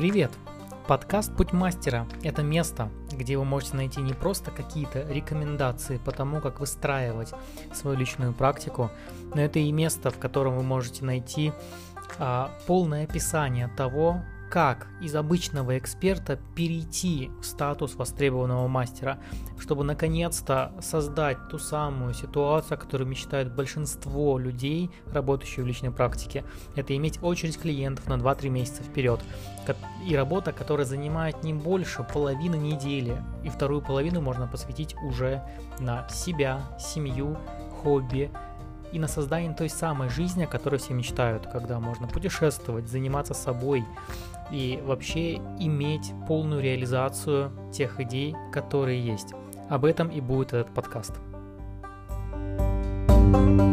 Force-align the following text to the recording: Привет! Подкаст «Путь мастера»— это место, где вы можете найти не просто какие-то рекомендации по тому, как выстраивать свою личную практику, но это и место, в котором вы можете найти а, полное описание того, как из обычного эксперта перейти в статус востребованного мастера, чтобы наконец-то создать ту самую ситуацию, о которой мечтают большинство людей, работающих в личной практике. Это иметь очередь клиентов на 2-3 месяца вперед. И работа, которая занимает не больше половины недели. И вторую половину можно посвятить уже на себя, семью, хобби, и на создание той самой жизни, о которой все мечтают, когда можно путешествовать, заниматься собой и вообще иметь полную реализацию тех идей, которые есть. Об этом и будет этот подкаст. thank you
Привет! 0.00 0.30
Подкаст 0.88 1.36
«Путь 1.36 1.52
мастера»— 1.52 2.06
это 2.22 2.42
место, 2.42 2.88
где 3.12 3.36
вы 3.36 3.44
можете 3.44 3.76
найти 3.76 4.00
не 4.00 4.14
просто 4.14 4.50
какие-то 4.50 5.06
рекомендации 5.06 5.98
по 5.98 6.10
тому, 6.10 6.40
как 6.40 6.58
выстраивать 6.58 7.34
свою 7.74 7.98
личную 7.98 8.32
практику, 8.32 8.90
но 9.34 9.42
это 9.42 9.58
и 9.58 9.70
место, 9.70 10.10
в 10.10 10.18
котором 10.18 10.56
вы 10.56 10.62
можете 10.62 11.04
найти 11.04 11.52
а, 12.18 12.50
полное 12.66 13.04
описание 13.04 13.68
того, 13.76 14.22
как 14.50 14.88
из 15.00 15.14
обычного 15.14 15.78
эксперта 15.78 16.36
перейти 16.56 17.30
в 17.40 17.44
статус 17.46 17.94
востребованного 17.94 18.66
мастера, 18.66 19.20
чтобы 19.60 19.84
наконец-то 19.84 20.72
создать 20.82 21.38
ту 21.48 21.58
самую 21.58 22.14
ситуацию, 22.14 22.74
о 22.74 22.80
которой 22.80 23.04
мечтают 23.04 23.54
большинство 23.54 24.38
людей, 24.38 24.90
работающих 25.12 25.62
в 25.62 25.66
личной 25.66 25.92
практике. 25.92 26.44
Это 26.74 26.96
иметь 26.96 27.22
очередь 27.22 27.58
клиентов 27.58 28.08
на 28.08 28.14
2-3 28.14 28.48
месяца 28.48 28.82
вперед. 28.82 29.20
И 30.04 30.16
работа, 30.16 30.52
которая 30.52 30.84
занимает 30.84 31.44
не 31.44 31.54
больше 31.54 32.02
половины 32.02 32.56
недели. 32.56 33.22
И 33.44 33.50
вторую 33.50 33.82
половину 33.82 34.20
можно 34.20 34.48
посвятить 34.48 34.96
уже 35.04 35.44
на 35.78 36.08
себя, 36.08 36.60
семью, 36.78 37.38
хобби, 37.82 38.32
и 38.92 38.98
на 38.98 39.08
создание 39.08 39.54
той 39.54 39.68
самой 39.68 40.08
жизни, 40.08 40.44
о 40.44 40.46
которой 40.46 40.78
все 40.78 40.94
мечтают, 40.94 41.46
когда 41.46 41.78
можно 41.80 42.06
путешествовать, 42.06 42.88
заниматься 42.88 43.34
собой 43.34 43.84
и 44.50 44.80
вообще 44.84 45.36
иметь 45.58 46.12
полную 46.26 46.62
реализацию 46.62 47.52
тех 47.72 48.00
идей, 48.00 48.34
которые 48.52 49.00
есть. 49.00 49.34
Об 49.68 49.84
этом 49.84 50.08
и 50.08 50.20
будет 50.20 50.52
этот 50.52 50.74
подкаст. 50.74 51.14
thank 53.32 53.60
you 53.60 53.69